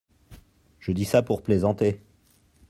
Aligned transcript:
Je 0.79 0.93
dis 0.93 1.05
ça 1.05 1.21
pour 1.21 1.43
plaisanter… 1.43 2.01